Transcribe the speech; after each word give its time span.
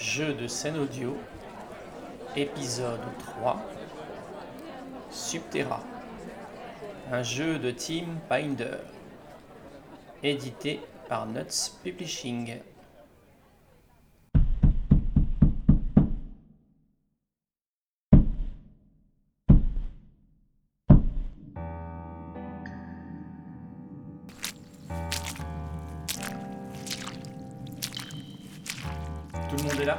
Jeu 0.00 0.32
de 0.32 0.46
scène 0.46 0.78
audio, 0.78 1.14
épisode 2.34 3.02
3, 3.18 3.60
Subterra, 5.10 5.82
un 7.12 7.22
jeu 7.22 7.58
de 7.58 7.70
Team 7.70 8.18
Binder, 8.30 8.78
édité 10.22 10.80
par 11.06 11.26
Nuts 11.26 11.74
Publishing. 11.84 12.60
Tout 29.50 29.56
le 29.56 29.62
monde 29.64 29.80
est 29.80 29.84
là 29.84 29.98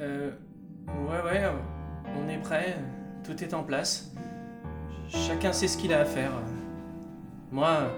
Euh. 0.00 0.30
Ouais, 0.86 1.20
ouais, 1.24 1.42
on 2.16 2.28
est 2.28 2.38
prêt, 2.38 2.76
tout 3.24 3.42
est 3.42 3.52
en 3.52 3.64
place. 3.64 4.12
Chacun 5.08 5.52
sait 5.52 5.66
ce 5.66 5.76
qu'il 5.76 5.92
a 5.92 6.02
à 6.02 6.04
faire. 6.04 6.30
Moi, 7.50 7.92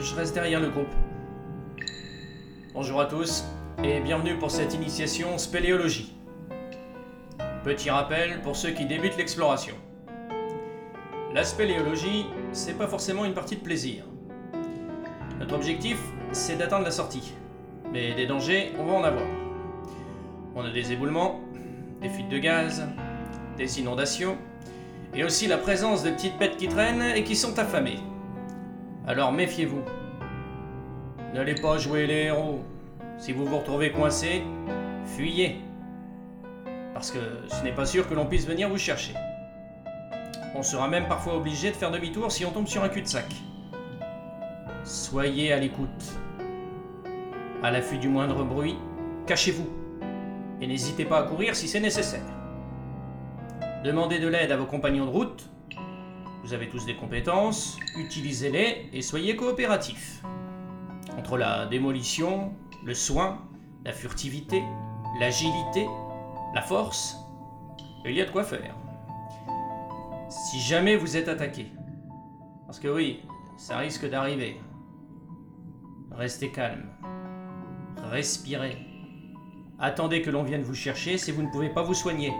je 0.00 0.14
reste 0.14 0.32
derrière 0.32 0.60
le 0.60 0.70
groupe. 0.70 0.88
Bonjour 2.72 3.02
à 3.02 3.04
tous 3.04 3.44
et 3.82 4.00
bienvenue 4.00 4.38
pour 4.38 4.50
cette 4.50 4.72
initiation 4.72 5.36
spéléologie. 5.36 6.16
Petit 7.64 7.90
rappel 7.90 8.40
pour 8.40 8.56
ceux 8.56 8.70
qui 8.70 8.86
débutent 8.86 9.18
l'exploration. 9.18 9.74
La 11.34 11.44
spéléologie, 11.44 12.24
c'est 12.52 12.78
pas 12.78 12.86
forcément 12.86 13.26
une 13.26 13.34
partie 13.34 13.56
de 13.56 13.62
plaisir. 13.62 14.04
Notre 15.38 15.54
objectif, 15.54 15.98
c'est 16.32 16.56
d'atteindre 16.56 16.84
la 16.84 16.92
sortie. 16.92 17.34
Mais 17.94 18.12
des 18.12 18.26
dangers, 18.26 18.72
on 18.76 18.86
va 18.86 18.94
en 18.94 19.04
avoir. 19.04 19.28
On 20.56 20.64
a 20.64 20.70
des 20.70 20.90
éboulements, 20.90 21.38
des 22.02 22.08
fuites 22.08 22.28
de 22.28 22.38
gaz, 22.38 22.84
des 23.56 23.78
inondations, 23.78 24.36
et 25.14 25.22
aussi 25.22 25.46
la 25.46 25.58
présence 25.58 26.02
de 26.02 26.10
petites 26.10 26.36
bêtes 26.36 26.56
qui 26.56 26.66
traînent 26.66 27.14
et 27.14 27.22
qui 27.22 27.36
sont 27.36 27.56
affamées. 27.56 28.00
Alors 29.06 29.30
méfiez-vous. 29.30 29.82
N'allez 31.34 31.54
pas 31.54 31.78
jouer 31.78 32.08
les 32.08 32.24
héros. 32.24 32.64
Si 33.16 33.30
vous 33.30 33.44
vous 33.46 33.58
retrouvez 33.58 33.92
coincé, 33.92 34.42
fuyez. 35.04 35.60
Parce 36.94 37.12
que 37.12 37.20
ce 37.46 37.62
n'est 37.62 37.76
pas 37.76 37.86
sûr 37.86 38.08
que 38.08 38.14
l'on 38.14 38.26
puisse 38.26 38.48
venir 38.48 38.68
vous 38.68 38.76
chercher. 38.76 39.14
On 40.56 40.64
sera 40.64 40.88
même 40.88 41.06
parfois 41.06 41.36
obligé 41.36 41.70
de 41.70 41.76
faire 41.76 41.92
demi-tour 41.92 42.32
si 42.32 42.44
on 42.44 42.50
tombe 42.50 42.66
sur 42.66 42.82
un 42.82 42.88
cul-de-sac. 42.88 43.32
Soyez 44.82 45.52
à 45.52 45.60
l'écoute. 45.60 46.18
À 47.64 47.70
l'affût 47.70 47.96
du 47.96 48.10
moindre 48.10 48.44
bruit, 48.44 48.76
cachez-vous. 49.26 49.66
Et 50.60 50.66
n'hésitez 50.66 51.06
pas 51.06 51.20
à 51.20 51.22
courir 51.22 51.56
si 51.56 51.66
c'est 51.66 51.80
nécessaire. 51.80 52.26
Demandez 53.82 54.18
de 54.18 54.28
l'aide 54.28 54.52
à 54.52 54.58
vos 54.58 54.66
compagnons 54.66 55.06
de 55.06 55.10
route. 55.10 55.48
Vous 56.42 56.52
avez 56.52 56.68
tous 56.68 56.84
des 56.84 56.94
compétences, 56.94 57.78
utilisez-les 57.96 58.90
et 58.92 59.00
soyez 59.00 59.34
coopératifs. 59.34 60.22
Entre 61.16 61.38
la 61.38 61.64
démolition, 61.64 62.52
le 62.84 62.92
soin, 62.92 63.38
la 63.86 63.92
furtivité, 63.92 64.62
l'agilité, 65.18 65.86
la 66.54 66.60
force, 66.60 67.16
il 68.04 68.12
y 68.12 68.20
a 68.20 68.26
de 68.26 68.30
quoi 68.30 68.44
faire. 68.44 68.76
Si 70.28 70.60
jamais 70.60 70.96
vous 70.96 71.16
êtes 71.16 71.28
attaqué, 71.28 71.68
parce 72.66 72.78
que 72.78 72.88
oui, 72.88 73.22
ça 73.56 73.78
risque 73.78 74.06
d'arriver, 74.06 74.60
restez 76.10 76.50
calme. 76.50 76.90
Respirez. 78.14 78.76
Attendez 79.80 80.22
que 80.22 80.30
l'on 80.30 80.44
vienne 80.44 80.62
vous 80.62 80.76
chercher 80.76 81.18
si 81.18 81.32
vous 81.32 81.42
ne 81.42 81.50
pouvez 81.50 81.68
pas 81.68 81.82
vous 81.82 81.94
soigner. 81.94 82.32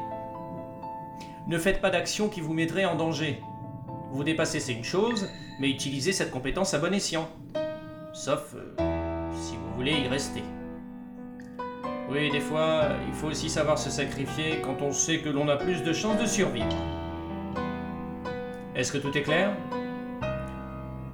Ne 1.48 1.58
faites 1.58 1.81
pas 1.81 1.91
d'action 1.91 2.28
qui 2.28 2.41
vous 2.41 2.55
mettrait 2.55 2.84
en 2.84 2.94
danger. 2.94 3.42
Vous 4.12 4.22
dépasser, 4.22 4.60
c'est 4.60 4.72
une 4.72 4.84
chose, 4.84 5.28
mais 5.59 5.69
utilisez 5.69 6.12
cette 6.12 6.31
compétence 6.31 6.75
à 6.75 6.78
bon 6.78 6.94
escient. 6.94 7.28
Sauf 8.12 8.54
euh, 8.54 9.32
si 9.32 9.56
vous 9.56 9.75
voulez 9.75 9.94
y 9.94 10.06
rester. 10.06 10.44
Oui, 12.09 12.31
des 12.31 12.38
fois, 12.38 12.91
il 13.09 13.12
faut 13.12 13.27
aussi 13.27 13.50
savoir 13.50 13.77
se 13.77 13.91
sacrifier 13.91 14.60
quand 14.62 14.81
on 14.81 14.93
sait 14.93 15.19
que 15.19 15.28
l'on 15.28 15.48
a 15.48 15.56
plus 15.56 15.82
de 15.82 15.93
chances 15.93 16.21
de 16.21 16.27
survivre. 16.27 16.69
Est-ce 18.77 18.93
que 18.93 18.98
tout 18.98 19.19
est 19.19 19.22
clair? 19.22 19.50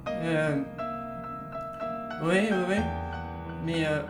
Euh. 0.07 0.61
Oui, 2.23 2.41
oui, 2.51 2.63
oui. 2.69 2.75
Mais 3.65 3.85
euh, 3.87 4.01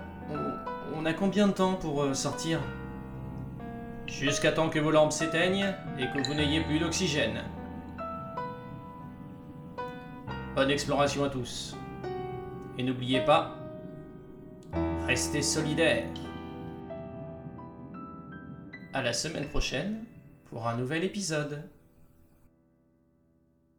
on, 0.96 1.06
a 1.06 1.14
combien 1.14 1.48
de 1.48 1.54
temps 1.54 1.76
pour 1.76 2.04
euh, 2.04 2.14
sortir? 2.14 2.60
Jusqu'à 4.08 4.52
temps 4.52 4.70
que 4.70 4.80
vos 4.80 4.92
lampes 4.92 5.12
s'éteignent 5.12 5.74
et 5.98 6.06
que 6.06 6.28
vous 6.28 6.34
n'ayez 6.34 6.62
plus 6.62 6.80
d'oxygène. 6.80 7.44
Bonne 10.56 10.70
exploration 10.70 11.24
à 11.24 11.30
tous. 11.30 11.78
Et 12.78 12.84
n'oubliez 12.84 13.22
pas, 13.22 13.56
restez 15.08 15.42
solidaires. 15.42 16.08
À 18.94 19.02
la 19.02 19.14
semaine 19.14 19.48
prochaine 19.48 20.04
pour 20.50 20.68
un 20.68 20.76
nouvel 20.76 21.04
épisode. 21.04 21.64